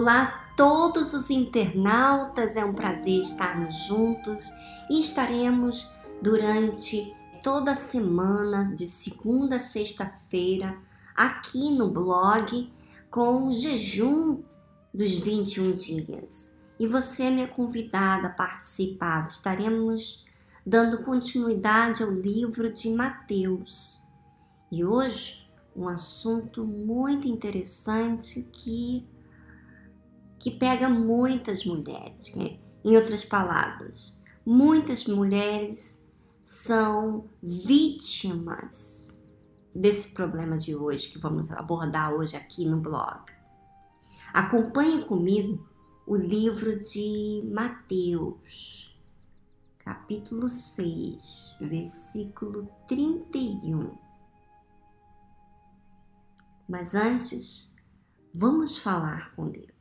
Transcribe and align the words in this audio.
Olá, 0.00 0.52
todos 0.56 1.12
os 1.12 1.28
internautas, 1.28 2.54
é 2.54 2.64
um 2.64 2.72
prazer 2.72 3.20
estarmos 3.20 3.74
juntos 3.88 4.48
e 4.88 5.00
estaremos 5.00 5.92
durante 6.22 7.16
toda 7.42 7.72
a 7.72 7.74
semana, 7.74 8.72
de 8.76 8.86
segunda 8.86 9.56
a 9.56 9.58
sexta-feira, 9.58 10.78
aqui 11.16 11.72
no 11.72 11.90
blog, 11.90 12.72
com 13.10 13.48
o 13.48 13.52
jejum 13.52 14.44
dos 14.94 15.14
21 15.14 15.72
dias. 15.72 16.62
E 16.78 16.86
você 16.86 17.24
é 17.24 17.30
minha 17.32 17.48
convidada 17.48 18.28
a 18.28 18.30
participar. 18.30 19.26
Estaremos 19.26 20.26
dando 20.64 21.02
continuidade 21.02 22.04
ao 22.04 22.10
livro 22.12 22.72
de 22.72 22.88
Mateus. 22.90 24.04
E 24.70 24.84
hoje, 24.84 25.50
um 25.74 25.88
assunto 25.88 26.64
muito 26.64 27.26
interessante 27.26 28.48
que 28.52 29.17
que 30.38 30.50
pega 30.50 30.88
muitas 30.88 31.64
mulheres. 31.64 32.34
Né? 32.34 32.58
Em 32.84 32.96
outras 32.96 33.24
palavras, 33.24 34.20
muitas 34.44 35.06
mulheres 35.06 36.06
são 36.42 37.28
vítimas 37.42 39.18
desse 39.74 40.08
problema 40.08 40.56
de 40.56 40.74
hoje 40.74 41.08
que 41.08 41.18
vamos 41.18 41.50
abordar 41.50 42.12
hoje 42.12 42.36
aqui 42.36 42.64
no 42.64 42.80
blog. 42.80 43.24
Acompanhe 44.32 45.04
comigo 45.04 45.68
o 46.06 46.16
livro 46.16 46.80
de 46.80 47.42
Mateus, 47.52 48.98
capítulo 49.78 50.48
6, 50.48 51.56
versículo 51.60 52.68
31. 52.86 53.96
Mas 56.68 56.94
antes, 56.94 57.74
vamos 58.34 58.78
falar 58.78 59.34
com 59.34 59.50
Deus. 59.50 59.77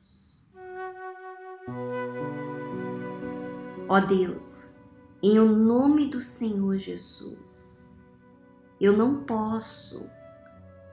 Ó 3.90 4.00
Deus, 4.00 4.82
em 5.22 5.40
o 5.40 5.46
nome 5.46 6.10
do 6.10 6.22
Senhor 6.22 6.78
Jesus, 6.78 7.94
eu 8.80 8.96
não 8.96 9.24
posso 9.24 10.06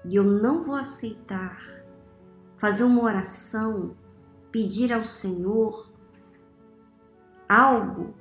e 0.05 0.17
eu 0.17 0.25
não 0.25 0.63
vou 0.63 0.75
aceitar 0.75 1.85
fazer 2.57 2.85
uma 2.85 3.03
oração, 3.03 3.97
pedir 4.51 4.93
ao 4.93 5.05
Senhor 5.05 5.93
algo 7.49 8.15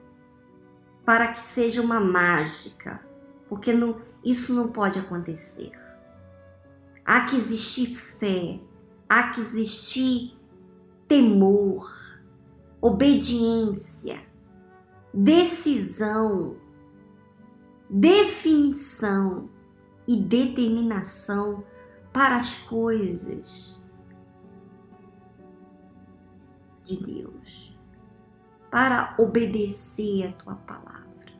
para 1.05 1.33
que 1.33 1.41
seja 1.41 1.81
uma 1.81 1.99
mágica, 1.99 2.99
porque 3.47 3.73
não, 3.73 4.01
isso 4.23 4.53
não 4.53 4.69
pode 4.69 4.99
acontecer. 4.99 5.71
Há 7.05 7.21
que 7.21 7.35
existir 7.35 7.95
fé, 7.95 8.59
há 9.07 9.29
que 9.29 9.41
existir 9.41 10.37
temor, 11.07 12.12
obediência, 12.83 14.21
decisão, 15.13 16.57
definição 17.89 19.49
e 20.05 20.17
determinação 20.17 21.63
para 22.11 22.35
as 22.35 22.57
coisas 22.57 23.81
de 26.83 26.97
Deus, 26.97 27.73
para 28.69 29.15
obedecer 29.17 30.27
a 30.27 30.33
tua 30.33 30.55
palavra. 30.55 31.31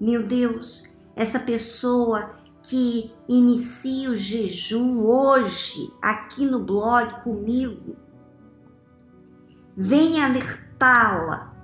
Meu 0.00 0.22
Deus, 0.24 0.96
essa 1.16 1.40
pessoa 1.40 2.38
que 2.62 3.12
inicia 3.28 4.08
o 4.08 4.16
jejum 4.16 5.00
hoje 5.00 5.92
aqui 6.00 6.46
no 6.46 6.60
blog 6.60 7.24
comigo, 7.24 7.96
venha 9.76 10.26
alertá-la 10.26 11.54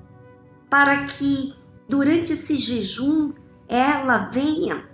para 0.68 1.04
que 1.04 1.54
durante 1.88 2.32
esse 2.32 2.56
jejum 2.56 3.32
ela 3.68 4.18
venha 4.18 4.88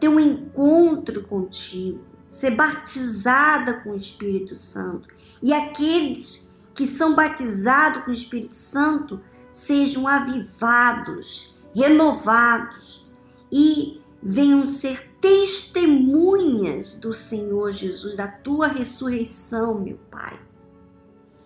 ter 0.00 0.08
um 0.08 0.18
encontro 0.18 1.22
contigo, 1.22 2.00
ser 2.28 2.50
batizada 2.52 3.74
com 3.74 3.90
o 3.90 3.94
Espírito 3.96 4.56
Santo. 4.56 5.08
E 5.40 5.52
aqueles 5.52 6.52
que 6.74 6.86
são 6.86 7.14
batizados 7.14 8.04
com 8.04 8.10
o 8.10 8.14
Espírito 8.14 8.56
Santo 8.56 9.20
sejam 9.52 10.08
avivados, 10.08 11.54
renovados 11.74 13.06
e 13.50 14.00
venham 14.22 14.66
ser 14.66 15.12
testemunhas 15.20 16.94
do 16.94 17.12
Senhor 17.12 17.70
Jesus, 17.72 18.16
da 18.16 18.26
tua 18.26 18.66
ressurreição, 18.66 19.78
meu 19.78 19.98
Pai. 20.10 20.38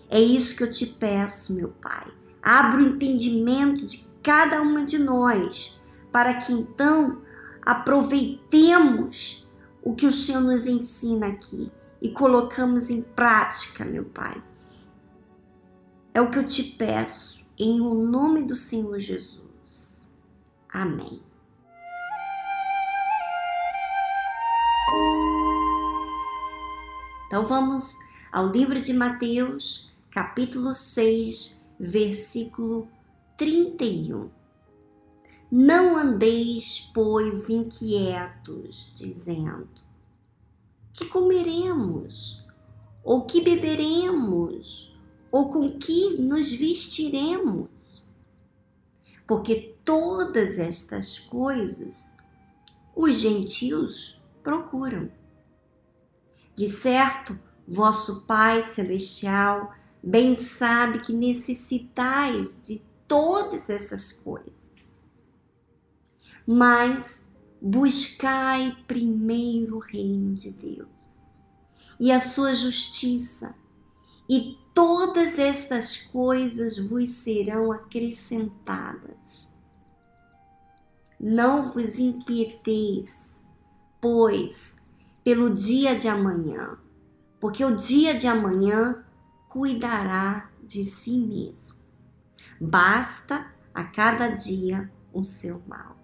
É 0.08 0.20
isso 0.20 0.56
que 0.56 0.62
eu 0.62 0.70
te 0.70 0.86
peço, 0.86 1.52
meu 1.52 1.68
Pai. 1.68 2.06
Abra 2.42 2.80
o 2.80 2.84
entendimento 2.84 3.84
de 3.84 4.06
cada 4.22 4.62
uma 4.62 4.84
de 4.84 4.98
nós, 4.98 5.80
para 6.12 6.34
que 6.34 6.52
então 6.52 7.22
aproveitemos 7.62 9.48
o 9.82 9.94
que 9.94 10.06
o 10.06 10.12
Senhor 10.12 10.40
nos 10.40 10.66
ensina 10.66 11.26
aqui 11.26 11.72
e 12.00 12.10
colocamos 12.10 12.90
em 12.90 13.02
prática, 13.02 13.84
meu 13.84 14.04
Pai. 14.04 14.42
É 16.14 16.20
o 16.20 16.30
que 16.30 16.38
eu 16.38 16.44
te 16.44 16.62
peço, 16.62 17.44
em 17.58 17.80
o 17.80 17.94
nome 17.94 18.42
do 18.42 18.56
Senhor 18.56 18.98
Jesus. 18.98 20.12
Amém. 20.68 21.22
Então 27.26 27.44
vamos 27.46 27.96
ao 28.30 28.48
livro 28.48 28.80
de 28.80 28.92
Mateus, 28.92 29.95
capítulo 30.16 30.72
6, 30.72 31.62
versículo 31.78 32.88
31. 33.36 34.30
Não 35.52 35.94
andeis, 35.94 36.90
pois, 36.94 37.50
inquietos, 37.50 38.92
dizendo: 38.94 39.68
que 40.94 41.04
comeremos? 41.04 42.42
Ou 43.04 43.26
que 43.26 43.42
beberemos? 43.42 44.98
Ou 45.30 45.50
com 45.50 45.78
que 45.78 46.16
nos 46.16 46.50
vestiremos? 46.50 48.02
Porque 49.26 49.76
todas 49.84 50.58
estas 50.58 51.18
coisas 51.18 52.16
os 52.94 53.20
gentios 53.20 54.18
procuram. 54.42 55.10
De 56.54 56.70
certo, 56.70 57.38
vosso 57.68 58.26
Pai 58.26 58.62
Celestial 58.62 59.74
bem 60.02 60.36
sabe 60.36 61.00
que 61.00 61.12
necessitais 61.12 62.66
de 62.66 62.82
todas 63.06 63.70
essas 63.70 64.12
coisas. 64.12 64.52
Mas 66.46 67.24
buscai 67.60 68.76
primeiro 68.86 69.76
o 69.76 69.80
reino 69.80 70.34
de 70.34 70.50
Deus 70.50 71.24
e 71.98 72.12
a 72.12 72.20
sua 72.20 72.54
justiça, 72.54 73.54
e 74.28 74.58
todas 74.74 75.38
essas 75.38 75.96
coisas 75.96 76.78
vos 76.78 77.08
serão 77.08 77.72
acrescentadas. 77.72 79.50
Não 81.18 81.70
vos 81.70 81.98
inquieteis, 81.98 83.10
pois, 84.00 84.76
pelo 85.24 85.48
dia 85.48 85.96
de 85.96 86.06
amanhã, 86.06 86.76
porque 87.40 87.64
o 87.64 87.74
dia 87.74 88.14
de 88.14 88.26
amanhã 88.26 89.05
cuidará 89.56 90.50
de 90.62 90.84
si 90.84 91.18
mesmo. 91.18 91.78
Basta 92.60 93.50
a 93.72 93.84
cada 93.84 94.28
dia 94.28 94.92
o 95.14 95.24
seu 95.24 95.62
mal. 95.66 95.96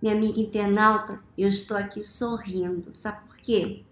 Minha 0.00 0.14
amiga 0.14 0.38
internauta, 0.38 1.20
eu 1.36 1.48
estou 1.48 1.76
aqui 1.76 2.00
sorrindo. 2.00 2.94
Sabe 2.94 3.26
por 3.26 3.36
quê? 3.38 3.84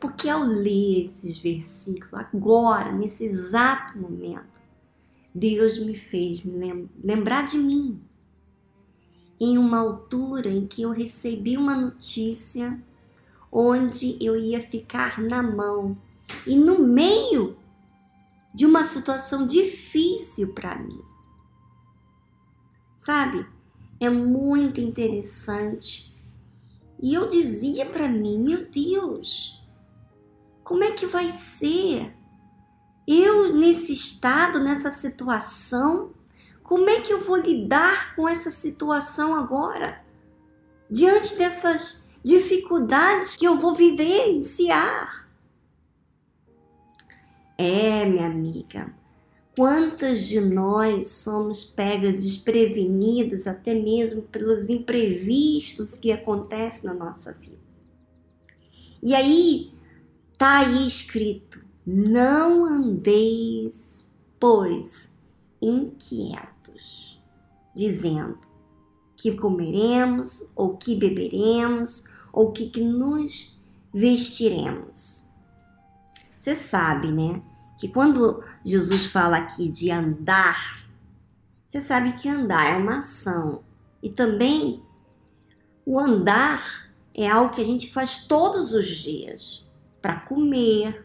Porque 0.00 0.30
ao 0.30 0.42
ler 0.42 1.04
esses 1.04 1.36
versículos, 1.36 2.14
agora, 2.32 2.90
nesse 2.90 3.22
exato 3.26 3.98
momento, 3.98 4.62
Deus 5.34 5.78
me 5.78 5.94
fez 5.94 6.42
lembrar 7.04 7.44
de 7.44 7.58
mim. 7.58 8.00
Em 9.38 9.58
uma 9.58 9.80
altura 9.80 10.48
em 10.48 10.66
que 10.66 10.80
eu 10.80 10.90
recebi 10.90 11.58
uma 11.58 11.76
notícia 11.76 12.82
onde 13.52 14.16
eu 14.24 14.34
ia 14.34 14.62
ficar 14.62 15.20
na 15.20 15.42
mão 15.42 15.98
e 16.46 16.56
no 16.56 16.78
meio 16.78 17.58
de 18.56 18.64
uma 18.64 18.82
situação 18.82 19.46
difícil 19.46 20.54
para 20.54 20.78
mim. 20.78 20.98
Sabe? 22.96 23.46
É 24.00 24.08
muito 24.08 24.80
interessante. 24.80 26.18
E 26.98 27.12
eu 27.12 27.28
dizia 27.28 27.84
para 27.84 28.08
mim, 28.08 28.38
meu 28.38 28.64
Deus, 28.70 29.62
como 30.64 30.82
é 30.82 30.92
que 30.92 31.04
vai 31.04 31.28
ser? 31.28 32.16
Eu 33.06 33.54
nesse 33.54 33.92
estado, 33.92 34.58
nessa 34.58 34.90
situação, 34.90 36.14
como 36.62 36.88
é 36.88 37.02
que 37.02 37.12
eu 37.12 37.22
vou 37.22 37.36
lidar 37.36 38.16
com 38.16 38.26
essa 38.26 38.50
situação 38.50 39.34
agora? 39.34 40.02
Diante 40.90 41.36
dessas 41.36 42.08
dificuldades 42.24 43.36
que 43.36 43.46
eu 43.46 43.58
vou 43.58 43.74
vivenciar. 43.74 45.25
É, 47.58 48.04
minha 48.04 48.26
amiga, 48.26 48.94
quantas 49.56 50.26
de 50.26 50.40
nós 50.40 51.10
somos 51.10 51.64
pegas 51.64 52.22
desprevenidas 52.22 53.46
até 53.46 53.74
mesmo 53.74 54.22
pelos 54.22 54.68
imprevistos 54.68 55.96
que 55.96 56.12
acontecem 56.12 56.84
na 56.84 56.94
nossa 56.94 57.32
vida. 57.32 57.56
E 59.02 59.14
aí 59.14 59.72
tá 60.36 60.58
aí 60.58 60.86
escrito: 60.86 61.64
não 61.86 62.64
andeis, 62.64 64.06
pois, 64.38 65.10
inquietos, 65.62 67.22
dizendo 67.74 68.38
que 69.16 69.34
comeremos, 69.34 70.46
ou 70.54 70.76
que 70.76 70.94
beberemos, 70.94 72.04
ou 72.32 72.52
que, 72.52 72.68
que 72.68 72.82
nos 72.82 73.58
vestiremos. 73.92 75.25
Você 76.46 76.54
sabe, 76.54 77.10
né? 77.10 77.42
Que 77.76 77.88
quando 77.88 78.40
Jesus 78.64 79.06
fala 79.06 79.36
aqui 79.36 79.68
de 79.68 79.90
andar, 79.90 80.86
você 81.66 81.80
sabe 81.80 82.12
que 82.12 82.28
andar 82.28 82.72
é 82.72 82.76
uma 82.76 82.98
ação. 82.98 83.64
E 84.00 84.08
também 84.08 84.80
o 85.84 85.98
andar 85.98 86.88
é 87.12 87.28
algo 87.28 87.52
que 87.52 87.60
a 87.60 87.64
gente 87.64 87.92
faz 87.92 88.26
todos 88.28 88.72
os 88.72 88.86
dias 88.86 89.66
para 90.00 90.20
comer, 90.20 91.04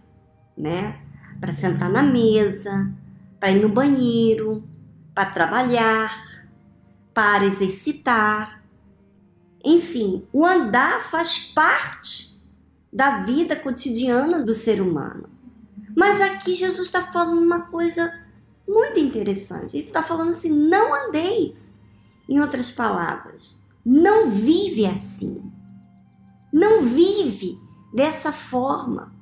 né? 0.55 1.01
Para 1.39 1.53
sentar 1.53 1.89
na 1.89 2.03
mesa, 2.03 2.93
para 3.39 3.49
ir 3.49 3.63
no 3.63 3.69
banheiro, 3.69 4.63
para 5.11 5.27
trabalhar, 5.27 6.15
para 7.15 7.45
exercitar. 7.45 8.63
Enfim, 9.65 10.23
o 10.31 10.45
andar 10.45 11.01
faz 11.01 11.39
parte 11.51 12.30
da 12.91 13.21
vida 13.23 13.55
cotidiana 13.55 14.39
do 14.39 14.53
ser 14.53 14.81
humano. 14.81 15.29
Mas 15.95 16.19
aqui 16.21 16.55
Jesus 16.55 16.87
está 16.87 17.01
falando 17.11 17.41
uma 17.41 17.61
coisa 17.61 18.11
muito 18.67 18.99
interessante. 18.99 19.77
Ele 19.77 19.87
está 19.87 20.01
falando 20.01 20.31
assim: 20.31 20.49
não 20.49 20.93
andeis. 20.93 21.75
Em 22.29 22.39
outras 22.39 22.71
palavras, 22.71 23.61
não 23.85 24.29
vive 24.29 24.85
assim. 24.85 25.41
Não 26.53 26.83
vive 26.83 27.59
dessa 27.93 28.31
forma. 28.31 29.13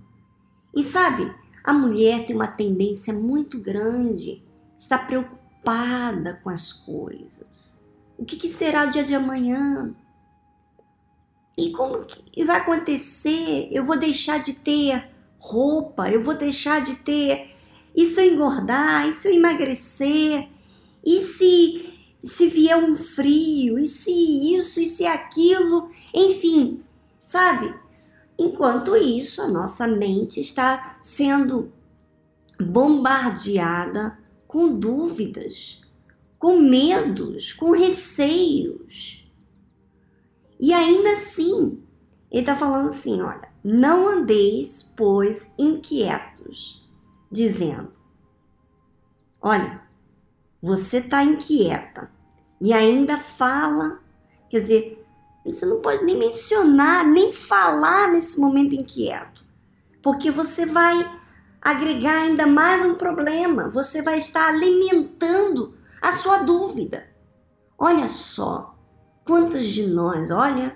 E 0.76 0.84
sabe, 0.84 1.34
a 1.64 1.74
mulher 1.74 2.26
tem 2.26 2.36
uma 2.36 2.48
tendência 2.48 3.14
muito 3.14 3.60
grande, 3.60 4.44
está 4.78 4.98
preocupada 4.98 6.40
com 6.44 6.50
as 6.50 6.72
coisas. 6.72 7.82
O 8.18 8.26
que, 8.26 8.50
será 8.50 8.86
o 8.86 8.90
dia 8.90 9.04
de 9.04 9.16
amanhã? 9.16 9.96
E 11.60 11.72
como 11.72 12.06
que 12.06 12.46
vai 12.46 12.56
acontecer? 12.56 13.68
Eu 13.70 13.84
vou 13.84 14.00
deixar 14.00 14.40
de 14.40 14.54
ter 14.54 15.10
roupa, 15.38 16.10
eu 16.10 16.24
vou 16.24 16.34
deixar 16.34 16.82
de 16.82 16.96
ter. 16.96 17.52
E 17.94 18.06
se 18.06 18.22
eu 18.22 18.34
engordar? 18.34 19.06
E 19.10 19.12
se 19.12 19.28
eu 19.28 19.34
emagrecer? 19.34 20.48
E 21.06 21.20
se, 21.20 21.94
se 22.24 22.48
vier 22.48 22.78
um 22.78 22.96
frio? 22.96 23.78
E 23.78 23.86
se 23.88 24.56
isso? 24.56 24.80
E 24.80 24.86
se 24.86 25.06
aquilo? 25.06 25.90
Enfim, 26.14 26.82
sabe? 27.20 27.74
Enquanto 28.38 28.96
isso, 28.96 29.42
a 29.42 29.48
nossa 29.50 29.86
mente 29.86 30.40
está 30.40 30.98
sendo 31.02 31.74
bombardeada 32.58 34.18
com 34.48 34.80
dúvidas, 34.80 35.82
com 36.38 36.58
medos, 36.58 37.52
com 37.52 37.72
receios. 37.72 38.59
Ainda 40.80 41.12
assim, 41.12 41.84
ele 42.32 42.40
está 42.42 42.56
falando 42.56 42.88
assim: 42.88 43.22
olha, 43.22 43.50
não 43.62 44.08
andeis, 44.08 44.90
pois, 44.96 45.54
inquietos, 45.60 46.90
dizendo: 47.30 47.92
olha, 49.42 49.82
você 50.62 51.00
está 51.00 51.22
inquieta 51.22 52.10
e 52.62 52.72
ainda 52.72 53.18
fala, 53.18 54.00
quer 54.50 54.60
dizer, 54.60 55.06
você 55.46 55.66
não 55.66 55.82
pode 55.82 56.04
nem 56.06 56.18
mencionar, 56.18 57.06
nem 57.06 57.34
falar 57.34 58.10
nesse 58.10 58.40
momento 58.40 58.74
inquieto, 58.74 59.46
porque 60.02 60.32
você 60.32 60.66
vai 60.66 61.20
agregar 61.62 62.22
ainda 62.22 62.48
mais 62.48 62.86
um 62.86 62.96
problema, 62.96 63.68
você 63.70 64.02
vai 64.02 64.18
estar 64.18 64.48
alimentando 64.48 65.74
a 66.02 66.14
sua 66.14 66.38
dúvida. 66.38 67.06
Olha 67.78 68.08
só, 68.08 68.79
quantos 69.30 69.68
de 69.68 69.86
nós, 69.86 70.32
olha, 70.32 70.76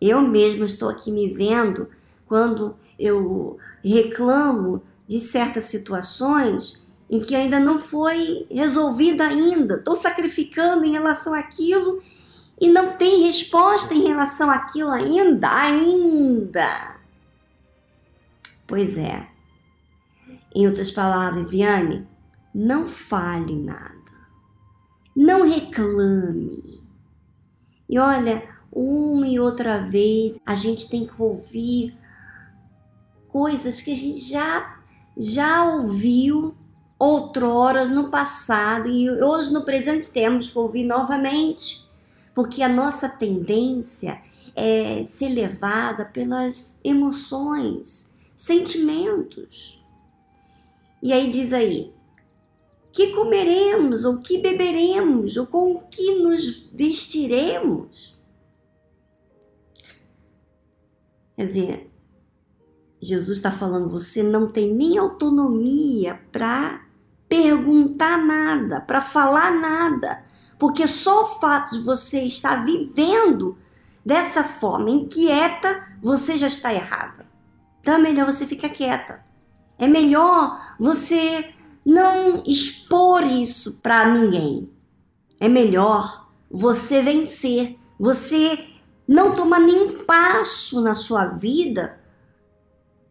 eu 0.00 0.22
mesmo 0.22 0.64
estou 0.64 0.88
aqui 0.88 1.12
me 1.12 1.28
vendo 1.28 1.90
quando 2.26 2.74
eu 2.98 3.58
reclamo 3.84 4.82
de 5.06 5.20
certas 5.20 5.66
situações 5.66 6.82
em 7.10 7.20
que 7.20 7.34
ainda 7.34 7.60
não 7.60 7.78
foi 7.78 8.46
resolvida 8.50 9.26
ainda. 9.26 9.74
Estou 9.74 9.96
sacrificando 9.96 10.82
em 10.86 10.92
relação 10.92 11.34
àquilo 11.34 12.02
e 12.58 12.70
não 12.70 12.96
tem 12.96 13.26
resposta 13.26 13.92
em 13.92 14.06
relação 14.06 14.50
àquilo 14.50 14.88
ainda, 14.88 15.50
ainda. 15.50 16.96
Pois 18.66 18.96
é. 18.96 19.28
Em 20.54 20.66
outras 20.66 20.90
palavras, 20.90 21.50
Viane, 21.50 22.08
não 22.54 22.86
fale 22.86 23.54
nada. 23.54 23.92
Não 25.14 25.46
reclame. 25.46 26.73
E 27.88 27.98
olha, 27.98 28.42
uma 28.72 29.26
e 29.26 29.38
outra 29.38 29.78
vez 29.78 30.40
a 30.44 30.54
gente 30.54 30.88
tem 30.88 31.06
que 31.06 31.20
ouvir 31.20 31.96
coisas 33.28 33.80
que 33.80 33.92
a 33.92 33.96
gente 33.96 34.20
já 34.20 34.80
já 35.16 35.64
ouviu 35.64 36.56
outrora 36.98 37.86
no 37.86 38.10
passado 38.10 38.88
e 38.88 39.10
hoje 39.10 39.52
no 39.52 39.64
presente 39.64 40.10
temos 40.10 40.48
que 40.48 40.58
ouvir 40.58 40.84
novamente, 40.84 41.88
porque 42.34 42.62
a 42.62 42.68
nossa 42.68 43.08
tendência 43.08 44.20
é 44.56 45.04
ser 45.06 45.28
levada 45.28 46.04
pelas 46.04 46.80
emoções, 46.84 48.14
sentimentos. 48.34 49.82
E 51.02 51.12
aí 51.12 51.30
diz 51.30 51.52
aí: 51.52 51.92
que 52.94 53.08
comeremos, 53.08 54.04
ou 54.04 54.18
que 54.18 54.38
beberemos, 54.38 55.36
ou 55.36 55.48
com 55.48 55.80
que 55.90 56.14
nos 56.22 56.68
vestiremos? 56.72 58.16
Quer 61.36 61.46
dizer, 61.46 61.90
Jesus 63.02 63.38
está 63.38 63.50
falando, 63.50 63.90
você 63.90 64.22
não 64.22 64.46
tem 64.46 64.72
nem 64.72 64.96
autonomia 64.96 66.20
para 66.30 66.86
perguntar 67.28 68.16
nada, 68.16 68.80
para 68.80 69.00
falar 69.00 69.50
nada, 69.50 70.24
porque 70.56 70.86
só 70.86 71.24
o 71.24 71.40
fato 71.40 71.72
de 71.72 71.80
você 71.80 72.22
estar 72.22 72.64
vivendo 72.64 73.58
dessa 74.06 74.44
forma 74.44 74.88
inquieta, 74.88 75.84
você 76.00 76.36
já 76.36 76.46
está 76.46 76.72
errada. 76.72 77.26
Então 77.80 77.94
é 77.94 77.98
melhor 77.98 78.32
você 78.32 78.46
ficar 78.46 78.68
quieta. 78.68 79.24
É 79.76 79.88
melhor 79.88 80.76
você 80.78 81.52
não 81.84 82.42
expor 82.46 83.24
isso 83.24 83.78
para 83.82 84.06
ninguém. 84.12 84.70
É 85.38 85.48
melhor 85.48 86.28
você 86.50 87.02
vencer, 87.02 87.76
você 87.98 88.58
não 89.06 89.34
tomar 89.34 89.60
nenhum 89.60 90.04
passo 90.04 90.80
na 90.80 90.94
sua 90.94 91.26
vida 91.26 92.00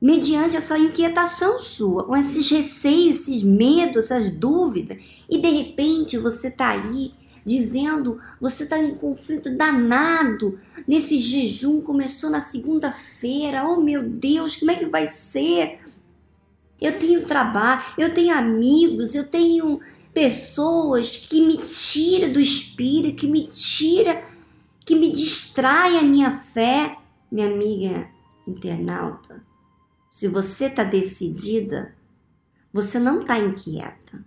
mediante 0.03 0.57
essa 0.57 0.77
inquietação 0.77 1.57
sua, 1.57 2.03
com 2.03 2.17
esses 2.17 2.49
receios, 2.49 3.21
esses 3.21 3.41
medos, 3.41 4.11
essas 4.11 4.31
dúvidas, 4.31 5.01
e 5.29 5.37
de 5.37 5.49
repente 5.49 6.17
você 6.17 6.49
está 6.49 6.71
aí 6.71 7.13
dizendo, 7.45 8.19
você 8.39 8.63
está 8.63 8.77
em 8.77 8.95
conflito 8.95 9.55
danado, 9.55 10.57
nesse 10.85 11.17
jejum 11.17 11.79
começou 11.79 12.29
na 12.29 12.41
segunda-feira, 12.41 13.65
oh 13.65 13.79
meu 13.79 14.03
Deus, 14.03 14.57
como 14.57 14.71
é 14.71 14.75
que 14.75 14.85
vai 14.87 15.07
ser? 15.07 15.79
Eu 16.83 16.99
tenho 16.99 17.25
trabalho, 17.25 17.81
eu 17.97 18.13
tenho 18.13 18.37
amigos, 18.37 19.15
eu 19.15 19.25
tenho 19.25 19.79
pessoas 20.13 21.15
que 21.15 21.41
me 21.41 21.57
tiram 21.57 22.33
do 22.33 22.39
espírito, 22.39 23.21
que 23.21 23.27
me 23.27 23.47
tira, 23.47 24.23
que 24.85 24.95
me 24.95 25.11
distrai 25.11 25.97
a 25.97 26.03
minha 26.03 26.31
fé, 26.31 26.97
minha 27.31 27.47
amiga 27.47 28.09
internauta. 28.45 29.43
Se 30.09 30.27
você 30.27 30.65
está 30.65 30.83
decidida, 30.83 31.95
você 32.71 32.99
não 32.99 33.21
está 33.21 33.39
inquieta. 33.39 34.23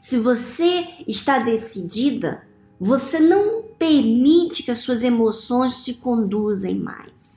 Se 0.00 0.18
você 0.18 0.86
está 1.06 1.40
decidida, 1.40 2.46
você 2.78 3.18
não 3.18 3.64
permite 3.78 4.62
que 4.62 4.70
as 4.70 4.78
suas 4.78 5.02
emoções 5.02 5.84
te 5.84 5.94
conduzem 5.94 6.76
mais. 6.78 7.27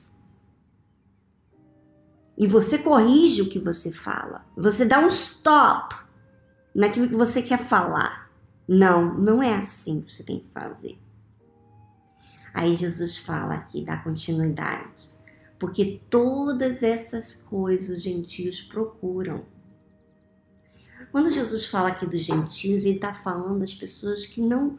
E 2.42 2.46
você 2.48 2.76
corrige 2.76 3.40
o 3.40 3.48
que 3.48 3.60
você 3.60 3.92
fala. 3.92 4.44
Você 4.56 4.84
dá 4.84 4.98
um 4.98 5.06
stop 5.06 5.94
naquilo 6.74 7.06
que 7.08 7.14
você 7.14 7.40
quer 7.40 7.68
falar. 7.68 8.32
Não, 8.66 9.14
não 9.14 9.40
é 9.40 9.54
assim 9.54 10.00
que 10.00 10.12
você 10.12 10.24
tem 10.24 10.40
que 10.40 10.50
fazer. 10.50 10.98
Aí 12.52 12.74
Jesus 12.74 13.16
fala 13.16 13.54
aqui, 13.54 13.84
dá 13.84 13.96
continuidade. 13.96 15.10
Porque 15.56 16.00
todas 16.10 16.82
essas 16.82 17.32
coisas 17.32 17.98
os 17.98 18.02
gentios 18.02 18.60
procuram. 18.60 19.44
Quando 21.12 21.30
Jesus 21.30 21.66
fala 21.66 21.90
aqui 21.90 22.06
dos 22.06 22.22
gentios, 22.22 22.84
ele 22.84 22.96
está 22.96 23.14
falando 23.14 23.60
das 23.60 23.72
pessoas 23.72 24.26
que 24.26 24.42
não, 24.42 24.78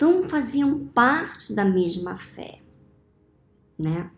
não 0.00 0.22
faziam 0.22 0.86
parte 0.86 1.52
da 1.52 1.62
mesma 1.66 2.16
fé, 2.16 2.62
né? 3.78 4.10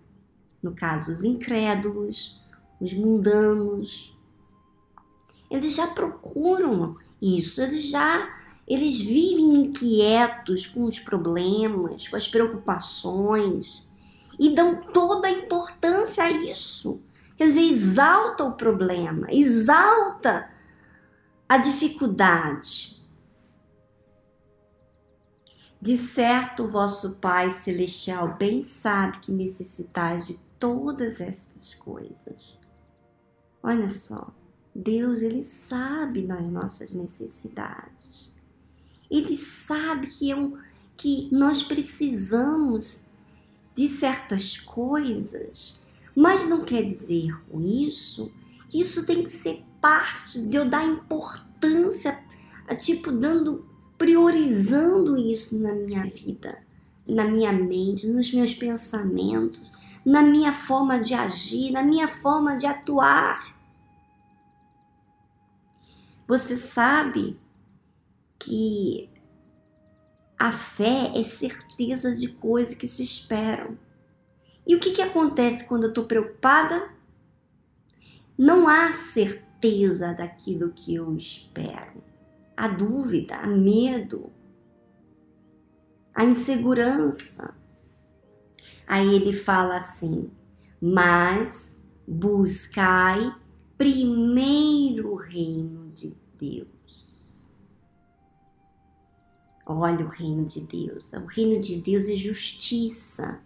No 0.63 0.73
caso, 0.73 1.11
os 1.11 1.25
incrédulos, 1.25 2.42
os 2.83 2.93
mundanos, 2.93 4.19
eles 5.51 5.75
já 5.75 5.87
procuram 5.87 6.97
isso, 7.21 7.61
eles 7.61 7.89
já 7.89 8.41
eles 8.67 9.01
vivem 9.01 9.59
inquietos 9.59 10.67
com 10.67 10.85
os 10.85 10.99
problemas, 10.99 12.09
com 12.09 12.17
as 12.17 12.29
preocupações 12.29 13.89
e 14.39 14.55
dão 14.55 14.83
toda 14.93 15.29
a 15.29 15.31
importância 15.31 16.25
a 16.25 16.31
isso. 16.31 17.03
Quer 17.37 17.47
dizer, 17.47 17.61
exalta 17.61 18.45
o 18.45 18.53
problema, 18.53 19.27
exalta 19.31 20.49
a 21.49 21.59
dificuldade. 21.59 23.03
De 25.81 25.99
certo, 25.99 26.69
vosso 26.69 27.19
Pai 27.19 27.51
Celestial 27.51 28.37
bem 28.39 28.63
sabe 28.63 29.19
que 29.19 29.33
necessitais 29.33 30.29
de 30.29 30.39
todas 30.59 31.21
estas 31.21 31.75
coisas. 31.75 32.62
Olha 33.63 33.89
só, 33.89 34.33
Deus 34.75 35.23
ele 35.23 35.43
sabe 35.43 36.23
das 36.23 36.45
nossas 36.51 36.93
necessidades. 36.93 38.31
Ele 39.11 39.37
sabe 39.37 40.07
que, 40.07 40.31
é 40.31 40.37
um, 40.37 40.57
que 40.97 41.29
nós 41.31 41.63
precisamos 41.63 43.07
de 43.75 43.89
certas 43.89 44.59
coisas, 44.59 45.79
mas 46.15 46.49
não 46.49 46.65
quer 46.65 46.83
dizer 46.83 47.35
com 47.51 47.61
isso 47.61 48.33
que 48.69 48.81
isso 48.81 49.05
tem 49.05 49.23
que 49.23 49.31
ser 49.31 49.65
parte 49.81 50.47
de 50.47 50.57
eu 50.57 50.69
dar 50.69 50.87
importância, 50.87 52.19
tipo, 52.79 53.13
dando, 53.13 53.67
priorizando 53.99 55.17
isso 55.17 55.59
na 55.59 55.73
minha 55.73 56.05
vida, 56.05 56.59
na 57.07 57.25
minha 57.25 57.53
mente, 57.53 58.07
nos 58.07 58.33
meus 58.33 58.55
pensamentos, 58.55 59.73
na 60.05 60.23
minha 60.23 60.53
forma 60.53 60.99
de 60.99 61.15
agir, 61.15 61.71
na 61.73 61.83
minha 61.83 62.09
forma 62.09 62.57
de 62.57 62.67
atuar. 62.67 63.52
Você 66.33 66.57
sabe 66.57 67.39
que 68.39 69.11
a 70.39 70.51
fé 70.51 71.13
é 71.15 71.23
certeza 71.23 72.17
de 72.17 72.27
coisas 72.27 72.73
que 72.73 72.89
se 72.89 73.03
esperam. 73.03 73.77
E 74.67 74.75
o 74.75 74.81
que, 74.81 74.93
que 74.93 75.03
acontece 75.03 75.69
quando 75.69 75.83
eu 75.83 75.89
estou 75.91 76.05
preocupada? 76.05 76.91
Não 78.39 78.67
há 78.67 78.95
certeza 78.95 80.15
daquilo 80.15 80.73
que 80.73 80.95
eu 80.95 81.15
espero. 81.15 82.03
A 82.57 82.67
dúvida, 82.67 83.37
a 83.37 83.47
medo, 83.47 84.33
a 86.15 86.25
insegurança. 86.25 87.55
Aí 88.87 89.17
ele 89.17 89.35
fala 89.35 89.77
assim: 89.77 90.31
mas 90.81 91.77
buscai 92.09 93.21
primeiro 93.77 95.13
o 95.13 95.17
reino 95.17 95.82
Deus. 96.43 97.49
Olha 99.65 100.05
o 100.05 100.09
reino 100.09 100.45
de 100.45 100.61
Deus. 100.63 101.13
O 101.13 101.27
reino 101.27 101.63
de 101.63 101.77
Deus 101.77 102.09
é 102.09 102.17
justiça. 102.17 103.39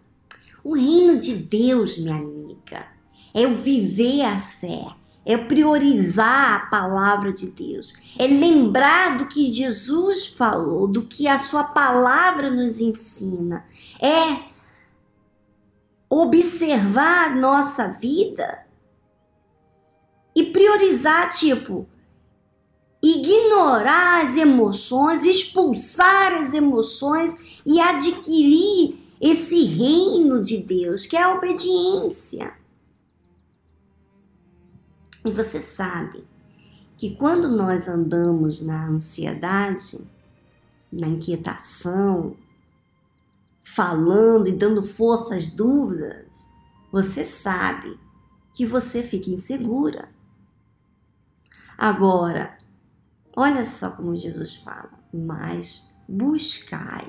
O 0.63 0.73
reino 0.73 1.15
de 1.15 1.35
Deus, 1.35 1.99
minha 1.99 2.15
amiga, 2.15 2.87
é 3.35 3.45
o 3.45 3.55
viver 3.55 4.23
a 4.23 4.39
fé, 4.39 4.87
é 5.23 5.37
priorizar 5.37 6.55
a 6.55 6.65
palavra 6.65 7.31
de 7.31 7.51
Deus, 7.51 7.93
é 8.17 8.25
lembrar 8.25 9.19
do 9.19 9.27
que 9.27 9.53
Jesus 9.53 10.25
falou, 10.25 10.87
do 10.87 11.03
que 11.03 11.27
a 11.27 11.37
sua 11.37 11.63
palavra 11.65 12.49
nos 12.49 12.81
ensina, 12.81 13.63
é 14.01 14.47
observar 16.09 17.31
a 17.31 17.35
nossa 17.35 17.87
vida 17.87 18.65
e 20.35 20.45
priorizar, 20.45 21.29
tipo, 21.29 21.87
ignorar 23.09 24.25
as 24.25 24.35
emoções, 24.35 25.23
expulsar 25.23 26.41
as 26.41 26.53
emoções 26.53 27.61
e 27.65 27.79
adquirir 27.79 28.97
esse 29.19 29.63
reino 29.63 30.41
de 30.41 30.57
Deus, 30.57 31.05
que 31.05 31.15
é 31.15 31.23
a 31.23 31.35
obediência. 31.35 32.53
E 35.25 35.31
você 35.31 35.59
sabe 35.61 36.25
que 36.97 37.15
quando 37.15 37.49
nós 37.49 37.87
andamos 37.87 38.61
na 38.61 38.87
ansiedade, 38.87 39.99
na 40.91 41.07
inquietação, 41.07 42.35
falando 43.61 44.47
e 44.47 44.51
dando 44.51 44.81
força 44.81 45.35
às 45.35 45.49
dúvidas, 45.49 46.47
você 46.91 47.25
sabe 47.25 47.99
que 48.53 48.65
você 48.65 49.03
fica 49.03 49.29
insegura. 49.29 50.09
Agora, 51.77 52.57
olha 53.37 53.63
só 53.63 53.91
como 53.91 54.15
Jesus 54.15 54.55
fala, 54.55 54.89
mas 55.13 55.93
buscai. 56.09 57.07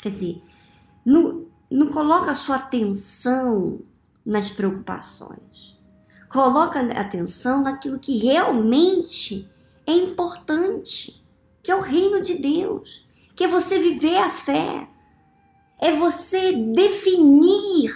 Quer 0.00 0.08
dizer, 0.08 0.40
não, 1.04 1.40
não 1.68 1.88
coloca 1.88 2.30
a 2.30 2.36
sua 2.36 2.56
atenção 2.56 3.80
nas 4.24 4.48
preocupações. 4.48 5.76
Coloca 6.28 6.80
atenção 6.98 7.62
naquilo 7.62 7.98
que 7.98 8.16
realmente 8.16 9.50
é 9.84 9.92
importante, 9.92 11.22
que 11.62 11.70
é 11.72 11.74
o 11.74 11.80
reino 11.80 12.22
de 12.22 12.38
Deus, 12.38 13.04
que 13.34 13.42
é 13.44 13.48
você 13.48 13.80
viver 13.80 14.16
a 14.18 14.30
fé, 14.30 14.88
é 15.80 15.92
você 15.92 16.52
definir 16.52 17.92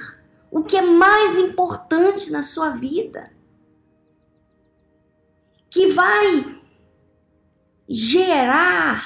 o 0.51 0.65
que 0.65 0.77
é 0.77 0.83
mais 0.83 1.39
importante 1.39 2.33
na 2.33 2.43
sua 2.43 2.71
vida 2.71 3.31
que 5.71 5.93
vai 5.93 6.57
gerar 7.89 9.05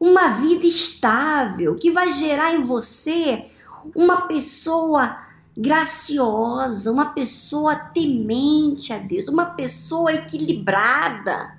uma 0.00 0.28
vida 0.28 0.66
estável, 0.66 1.76
que 1.76 1.90
vai 1.90 2.12
gerar 2.12 2.54
em 2.54 2.64
você 2.64 3.50
uma 3.94 4.22
pessoa 4.22 5.18
graciosa, 5.56 6.90
uma 6.90 7.12
pessoa 7.12 7.76
temente 7.76 8.92
a 8.92 8.98
Deus, 8.98 9.28
uma 9.28 9.46
pessoa 9.46 10.12
equilibrada, 10.12 11.58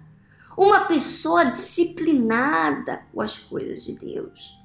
uma 0.58 0.82
pessoa 0.82 1.46
disciplinada 1.46 3.06
com 3.14 3.22
as 3.22 3.38
coisas 3.38 3.84
de 3.84 3.94
Deus. 3.94 4.58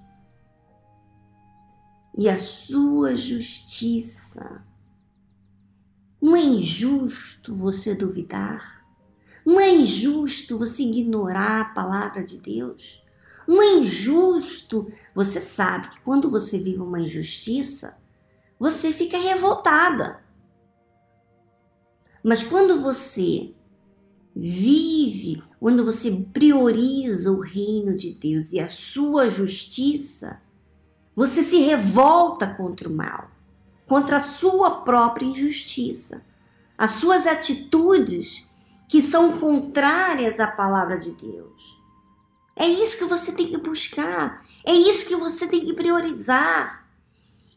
E 2.16 2.28
a 2.28 2.38
sua 2.38 3.14
justiça. 3.14 4.64
Não 6.20 6.34
é 6.34 6.40
injusto 6.40 7.54
você 7.54 7.94
duvidar? 7.94 8.77
Não 9.44 9.60
é 9.60 9.70
injusto 9.70 10.58
você 10.58 10.82
ignorar 10.82 11.60
a 11.60 11.74
palavra 11.74 12.22
de 12.22 12.38
Deus? 12.38 13.02
Não 13.46 13.62
é 13.62 13.74
injusto. 13.76 14.86
Você 15.14 15.40
sabe 15.40 15.88
que 15.88 16.00
quando 16.00 16.30
você 16.30 16.58
vive 16.58 16.80
uma 16.80 17.00
injustiça, 17.00 17.98
você 18.58 18.92
fica 18.92 19.16
revoltada. 19.16 20.22
Mas 22.22 22.42
quando 22.42 22.80
você 22.80 23.54
vive, 24.34 25.42
quando 25.58 25.84
você 25.84 26.10
prioriza 26.32 27.32
o 27.32 27.40
reino 27.40 27.94
de 27.94 28.12
Deus 28.12 28.52
e 28.52 28.60
a 28.60 28.68
sua 28.68 29.28
justiça, 29.28 30.40
você 31.14 31.42
se 31.42 31.58
revolta 31.58 32.46
contra 32.46 32.88
o 32.88 32.94
mal, 32.94 33.30
contra 33.86 34.18
a 34.18 34.20
sua 34.20 34.82
própria 34.82 35.26
injustiça. 35.26 36.22
As 36.76 36.92
suas 36.92 37.26
atitudes 37.26 38.47
que 38.88 39.02
são 39.02 39.38
contrárias 39.38 40.40
à 40.40 40.46
palavra 40.46 40.96
de 40.96 41.12
Deus. 41.12 41.78
É 42.56 42.66
isso 42.66 42.96
que 42.96 43.04
você 43.04 43.30
tem 43.30 43.46
que 43.46 43.58
buscar, 43.58 44.44
é 44.64 44.72
isso 44.72 45.06
que 45.06 45.14
você 45.14 45.46
tem 45.46 45.64
que 45.64 45.74
priorizar. 45.74 46.88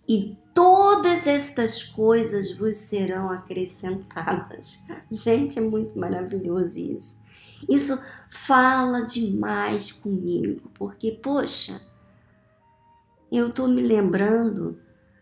E 0.07 0.37
todas 0.53 1.25
estas 1.25 1.83
coisas 1.83 2.55
vos 2.55 2.75
serão 2.75 3.31
acrescentadas. 3.31 4.83
Gente, 5.09 5.57
é 5.57 5.61
muito 5.61 5.97
maravilhoso 5.97 6.77
isso. 6.77 7.21
Isso 7.67 7.97
fala 8.29 9.01
demais 9.01 9.91
comigo, 9.91 10.69
porque, 10.73 11.11
poxa, 11.11 11.81
eu 13.31 13.47
estou 13.47 13.67
me 13.67 13.81
lembrando 13.81 14.77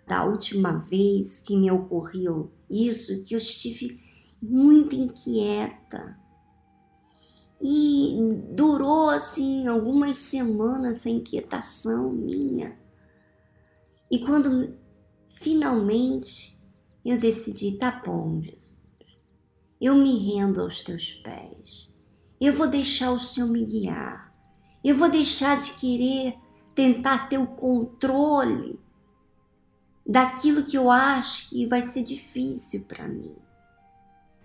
da 0.08 0.24
última 0.24 0.72
vez 0.74 1.40
que 1.40 1.56
me 1.56 1.70
ocorreu 1.70 2.52
isso, 2.70 3.24
que 3.26 3.36
eu 3.36 3.38
estive 3.38 4.02
muito 4.42 4.96
inquieta. 4.96 6.18
E 7.62 8.16
durou 8.54 9.10
assim 9.10 9.68
algumas 9.68 10.18
semanas 10.18 10.98
essa 10.98 11.10
inquietação 11.10 12.12
minha. 12.12 12.78
E 14.10 14.20
quando 14.20 14.78
finalmente 15.28 16.58
eu 17.06 17.18
decidi, 17.18 17.78
tá 17.78 18.02
bom, 18.06 18.42
Jesus, 18.42 18.78
eu 19.80 19.96
me 19.96 20.18
rendo 20.18 20.62
aos 20.62 20.84
teus 20.84 21.14
pés. 21.14 21.90
Eu 22.40 22.54
vou 22.54 22.68
deixar 22.68 23.12
o 23.12 23.20
Senhor 23.20 23.50
me 23.50 23.66
guiar. 23.66 24.34
Eu 24.84 24.96
vou 24.96 25.10
deixar 25.10 25.58
de 25.58 25.74
querer 25.74 26.38
tentar 26.74 27.28
ter 27.28 27.38
o 27.38 27.48
controle 27.48 28.80
daquilo 30.06 30.64
que 30.64 30.78
eu 30.78 30.90
acho 30.90 31.50
que 31.50 31.68
vai 31.68 31.82
ser 31.82 32.04
difícil 32.04 32.86
para 32.86 33.08
mim. 33.08 33.36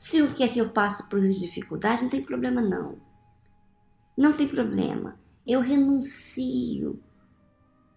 Se 0.05 0.21
o 0.21 0.35
quer 0.35 0.53
que 0.53 0.59
eu 0.59 0.69
passe 0.69 1.09
por 1.09 1.19
essas 1.19 1.41
dificuldades, 1.41 2.03
não 2.03 2.11
tem 2.11 2.23
problema 2.23 2.61
não. 2.61 2.99
Não 4.15 4.35
tem 4.35 4.47
problema. 4.47 5.19
Eu 5.47 5.61
renuncio 5.61 7.01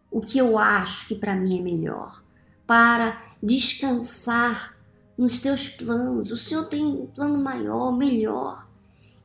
o 0.10 0.22
que 0.22 0.38
eu 0.38 0.58
acho 0.58 1.10
que 1.10 1.16
para 1.16 1.36
mim 1.36 1.60
é 1.60 1.62
melhor 1.62 2.24
para 2.66 3.22
descansar 3.44 4.78
nos 5.18 5.40
teus 5.40 5.68
planos. 5.68 6.32
O 6.32 6.38
Senhor 6.38 6.70
tem 6.70 6.86
um 6.86 7.08
plano 7.08 7.44
maior, 7.44 7.92
melhor, 7.92 8.70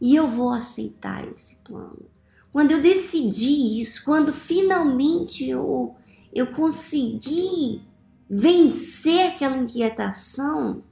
e 0.01 0.17
eu 0.17 0.27
vou 0.27 0.51
aceitar 0.51 1.25
esse 1.29 1.63
plano. 1.63 2.11
Quando 2.51 2.73
eu 2.73 2.83
decidi 2.83 3.81
isso, 3.81 4.05
quando 4.05 4.33
finalmente 4.33 5.49
eu, 5.49 5.95
eu 6.35 6.49
consegui 6.49 7.81
vencer 8.29 9.29
aquela 9.29 9.57
inquietação, 9.57 10.83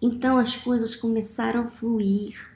então 0.00 0.36
as 0.36 0.56
coisas 0.56 0.94
começaram 0.94 1.62
a 1.62 1.68
fluir. 1.68 2.54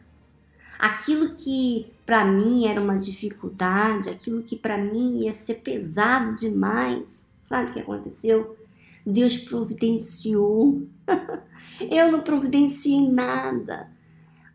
Aquilo 0.78 1.34
que 1.34 1.92
para 2.06 2.24
mim 2.24 2.66
era 2.66 2.80
uma 2.80 2.98
dificuldade, 2.98 4.08
aquilo 4.08 4.42
que 4.42 4.56
para 4.56 4.78
mim 4.78 5.24
ia 5.24 5.32
ser 5.32 5.56
pesado 5.56 6.34
demais, 6.34 7.30
sabe 7.40 7.70
o 7.70 7.72
que 7.74 7.80
aconteceu? 7.80 8.56
Deus 9.04 9.36
providenciou. 9.36 10.82
Eu 11.90 12.10
não 12.12 12.20
providenciei 12.20 13.08
nada. 13.10 13.90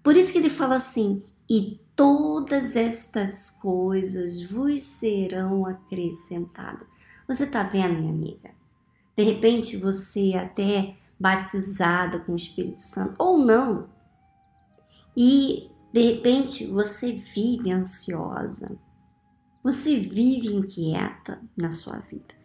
Por 0.03 0.15
isso 0.15 0.31
que 0.31 0.37
ele 0.37 0.49
fala 0.49 0.75
assim: 0.75 1.23
e 1.49 1.79
todas 1.95 2.75
estas 2.75 3.49
coisas 3.49 4.41
vos 4.43 4.81
serão 4.81 5.65
acrescentadas. 5.65 6.87
Você 7.27 7.43
está 7.43 7.63
vendo, 7.63 7.99
minha 7.99 8.11
amiga? 8.11 8.51
De 9.17 9.23
repente 9.23 9.77
você 9.77 10.33
até 10.35 10.95
batizada 11.19 12.19
com 12.19 12.33
o 12.33 12.35
Espírito 12.35 12.79
Santo 12.79 13.15
ou 13.17 13.37
não. 13.37 13.89
E 15.15 15.69
de 15.93 16.01
repente 16.01 16.65
você 16.67 17.11
vive 17.11 17.71
ansiosa. 17.71 18.77
Você 19.63 19.97
vive 19.97 20.53
inquieta 20.53 21.41
na 21.57 21.71
sua 21.71 21.97
vida. 21.99 22.35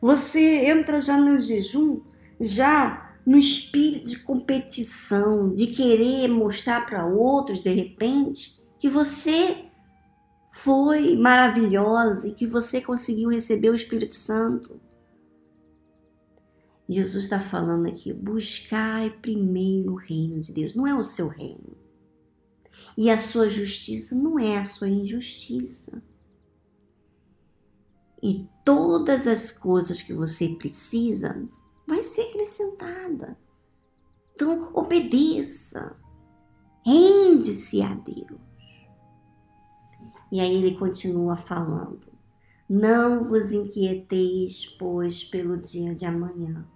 Você 0.00 0.66
entra 0.66 1.00
já 1.00 1.16
no 1.16 1.38
jejum, 1.38 2.00
já 2.40 3.14
no 3.24 3.36
espírito 3.36 4.08
de 4.08 4.18
competição, 4.18 5.54
de 5.54 5.68
querer 5.68 6.28
mostrar 6.28 6.86
para 6.86 7.06
outros 7.06 7.60
de 7.60 7.70
repente 7.70 8.62
que 8.78 8.88
você 8.88 9.66
foi 10.50 11.16
maravilhosa 11.16 12.28
e 12.28 12.34
que 12.34 12.46
você 12.46 12.80
conseguiu 12.80 13.30
receber 13.30 13.70
o 13.70 13.74
Espírito 13.74 14.14
Santo. 14.14 14.80
Jesus 16.88 17.24
está 17.24 17.40
falando 17.40 17.86
aqui: 17.88 18.12
buscai 18.12 19.10
primeiro 19.10 19.92
o 19.92 19.96
reino 19.96 20.40
de 20.40 20.52
Deus, 20.52 20.74
não 20.74 20.86
é 20.86 20.94
o 20.94 21.04
seu 21.04 21.28
reino. 21.28 21.76
E 22.96 23.10
a 23.10 23.18
sua 23.18 23.48
justiça 23.48 24.14
não 24.14 24.38
é 24.38 24.58
a 24.58 24.64
sua 24.64 24.88
injustiça 24.88 26.02
e 28.22 28.48
todas 28.64 29.26
as 29.26 29.50
coisas 29.50 30.00
que 30.00 30.14
você 30.14 30.50
precisa 30.50 31.48
vai 31.86 32.02
ser 32.02 32.22
acrescentada. 32.28 33.36
Então, 34.34 34.70
obedeça. 34.72 35.96
Rende-se 36.86 37.82
a 37.82 37.94
Deus. 37.94 38.40
E 40.30 40.40
aí 40.40 40.54
ele 40.54 40.78
continua 40.78 41.36
falando: 41.36 42.11
Não 42.74 43.24
vos 43.24 43.52
inquieteis, 43.52 44.64
pois, 44.78 45.22
pelo 45.22 45.58
dia 45.58 45.94
de 45.94 46.06
amanhã, 46.06 46.66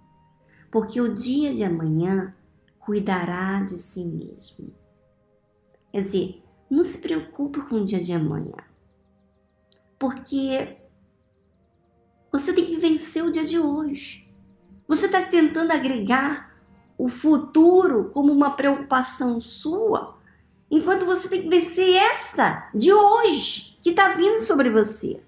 porque 0.69 1.01
o 1.01 1.11
dia 1.11 1.51
de 1.51 1.63
amanhã 1.63 2.35
cuidará 2.77 3.63
de 3.63 3.77
si 3.77 4.05
mesmo. 4.05 4.75
Quer 5.91 6.03
dizer, 6.03 6.43
não 6.69 6.83
se 6.83 6.99
preocupe 7.01 7.61
com 7.61 7.77
o 7.77 7.83
dia 7.83 7.99
de 7.99 8.13
amanhã, 8.13 8.53
porque 9.97 10.77
você 12.31 12.53
tem 12.53 12.67
que 12.67 12.77
vencer 12.77 13.23
o 13.25 13.31
dia 13.31 13.43
de 13.43 13.57
hoje. 13.57 14.31
Você 14.87 15.07
está 15.07 15.23
tentando 15.23 15.71
agregar 15.71 16.61
o 16.95 17.07
futuro 17.07 18.11
como 18.11 18.31
uma 18.31 18.55
preocupação 18.55 19.41
sua, 19.41 20.15
enquanto 20.69 21.07
você 21.07 21.27
tem 21.27 21.41
que 21.41 21.49
vencer 21.49 21.95
essa 21.95 22.69
de 22.71 22.93
hoje 22.93 23.79
que 23.81 23.89
está 23.89 24.09
vindo 24.09 24.43
sobre 24.43 24.69
você. 24.69 25.25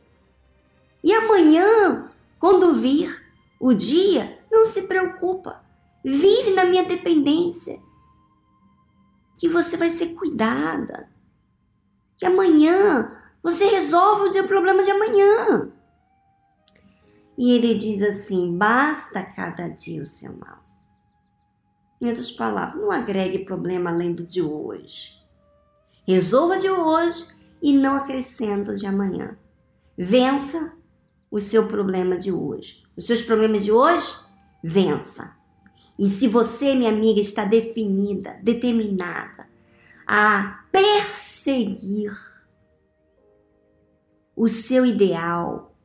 Quando 2.39 2.75
vir 2.75 3.23
o 3.59 3.73
dia, 3.73 4.39
não 4.49 4.63
se 4.63 4.83
preocupa. 4.83 5.63
Vive 6.03 6.51
na 6.51 6.63
minha 6.63 6.83
dependência. 6.83 7.79
Que 9.37 9.49
você 9.49 9.75
vai 9.75 9.89
ser 9.89 10.15
cuidada. 10.15 11.09
Que 12.17 12.25
amanhã 12.25 13.11
você 13.43 13.65
resolve 13.65 14.39
o 14.39 14.47
problema 14.47 14.81
de 14.81 14.91
amanhã. 14.91 15.71
E 17.37 17.51
ele 17.51 17.75
diz 17.75 18.01
assim: 18.01 18.57
basta 18.57 19.23
cada 19.23 19.67
dia 19.67 20.03
o 20.03 20.07
seu 20.07 20.35
mal. 20.35 20.59
Em 22.01 22.07
outras 22.07 22.31
palavras, 22.31 22.81
não 22.81 22.91
agregue 22.91 23.39
problema 23.39 23.89
além 23.89 24.13
do 24.13 24.25
de 24.25 24.41
hoje. 24.41 25.19
Resolva 26.07 26.57
de 26.57 26.69
hoje 26.69 27.27
e 27.61 27.73
não 27.73 27.95
acrescenta 27.95 28.73
de 28.73 28.85
amanhã. 28.85 29.37
Vença 29.97 30.78
o 31.31 31.39
seu 31.39 31.67
problema 31.67 32.17
de 32.17 32.31
hoje. 32.31 32.83
Os 32.95 33.05
seus 33.05 33.21
problemas 33.21 33.63
de 33.63 33.71
hoje, 33.71 34.17
vença. 34.63 35.35
E 35.97 36.09
se 36.09 36.27
você, 36.27 36.75
minha 36.75 36.89
amiga, 36.89 37.19
está 37.19 37.43
definida, 37.45 38.39
determinada 38.41 39.47
a 40.07 40.63
perseguir 40.71 42.11
o 44.35 44.47
seu 44.47 44.85
ideal, 44.85 45.75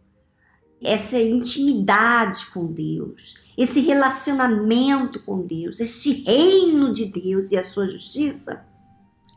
essa 0.81 1.19
intimidade 1.19 2.47
com 2.47 2.67
Deus, 2.67 3.35
esse 3.57 3.81
relacionamento 3.81 5.23
com 5.25 5.43
Deus, 5.43 5.81
este 5.81 6.25
reino 6.25 6.93
de 6.93 7.07
Deus 7.07 7.51
e 7.51 7.57
a 7.59 7.65
sua 7.65 7.89
justiça, 7.89 8.65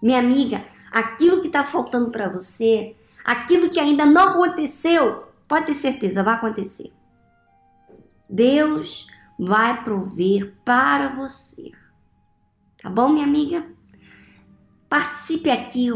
minha 0.01 0.19
amiga, 0.19 0.63
aquilo 0.91 1.41
que 1.41 1.47
está 1.47 1.63
faltando 1.63 2.11
para 2.11 2.29
você, 2.29 2.95
aquilo 3.25 3.69
que 3.69 3.79
ainda 3.79 4.05
não 4.05 4.29
aconteceu, 4.29 5.26
pode 5.47 5.67
ter 5.67 5.73
certeza, 5.73 6.23
vai 6.23 6.35
acontecer. 6.35 6.91
Deus 8.29 9.07
vai 9.39 9.83
prover 9.83 10.55
para 10.65 11.09
você. 11.09 11.71
Tá 12.81 12.89
bom, 12.89 13.09
minha 13.09 13.25
amiga? 13.25 13.65
Participe 14.89 15.49
aqui 15.49 15.89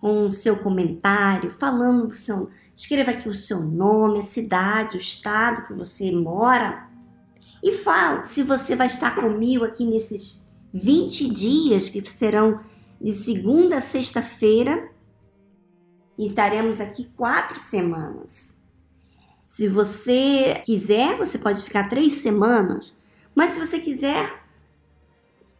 com 0.00 0.26
o 0.26 0.30
seu 0.30 0.58
comentário, 0.58 1.50
falando 1.50 2.08
do 2.08 2.14
seu 2.14 2.50
Escreva 2.78 3.10
aqui 3.10 3.28
o 3.28 3.34
seu 3.34 3.60
nome, 3.60 4.20
a 4.20 4.22
cidade, 4.22 4.96
o 4.96 5.00
estado 5.00 5.66
que 5.66 5.74
você 5.74 6.12
mora 6.12 6.88
e 7.60 7.72
fala 7.72 8.22
se 8.22 8.40
você 8.44 8.76
vai 8.76 8.86
estar 8.86 9.16
comigo 9.16 9.64
aqui 9.64 9.84
nesses 9.84 10.48
20 10.72 11.28
dias 11.28 11.88
que 11.88 12.00
serão 12.08 12.60
de 13.00 13.12
segunda 13.12 13.78
a 13.78 13.80
sexta-feira 13.80 14.92
e 16.16 16.28
estaremos 16.28 16.80
aqui 16.80 17.10
quatro 17.16 17.58
semanas. 17.58 18.47
Se 19.48 19.66
você 19.66 20.62
quiser, 20.66 21.16
você 21.16 21.38
pode 21.38 21.62
ficar 21.62 21.88
três 21.88 22.20
semanas, 22.20 22.98
mas 23.34 23.52
se 23.52 23.58
você 23.58 23.80
quiser 23.80 24.44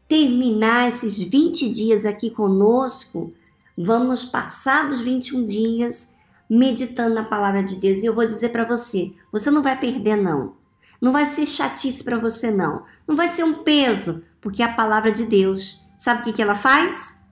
terminar 0.07 0.89
esses 0.89 1.19
20 1.19 1.71
dias 1.71 2.05
aqui 2.05 2.29
conosco, 2.31 3.33
vamos 3.77 4.25
passar 4.25 4.87
dos 4.87 5.01
21 5.01 5.43
dias 5.43 6.15
meditando 6.49 7.15
na 7.15 7.25
palavra 7.25 7.63
de 7.63 7.77
Deus. 7.77 8.01
E 8.01 8.05
eu 8.05 8.15
vou 8.15 8.27
dizer 8.27 8.51
para 8.51 8.67
você, 8.67 9.11
você 9.33 9.51
não 9.51 9.63
vai 9.63 9.81
perder 9.81 10.17
não. 10.17 10.55
Não 11.01 11.11
vai 11.11 11.25
ser 11.25 11.47
chatice 11.47 12.05
para 12.05 12.19
você 12.19 12.51
não. 12.51 12.85
Não 13.07 13.17
vai 13.17 13.29
ser 13.29 13.43
um 13.43 13.63
peso, 13.63 14.23
porque 14.39 14.63
a 14.63 14.73
palavra 14.73 15.11
de 15.11 15.25
Deus, 15.25 15.83
sabe 15.97 16.21
o 16.21 16.25
que, 16.25 16.35
que 16.35 16.43
ela 16.43 16.55
faz? 16.55 17.23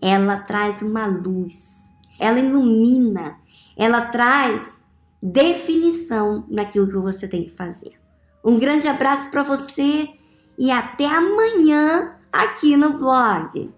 Ela 0.00 0.38
traz 0.38 0.80
uma 0.80 1.06
luz. 1.06 1.92
Ela 2.18 2.40
ilumina. 2.40 3.36
Ela 3.76 4.06
traz 4.06 4.87
definição 5.22 6.46
naquilo 6.48 6.86
que 6.86 6.96
você 6.96 7.28
tem 7.28 7.44
que 7.44 7.50
fazer. 7.50 7.92
Um 8.44 8.58
grande 8.58 8.88
abraço 8.88 9.30
para 9.30 9.42
você 9.42 10.08
e 10.58 10.70
até 10.70 11.06
amanhã 11.06 12.16
aqui 12.32 12.76
no 12.76 12.96
blog. 12.96 13.72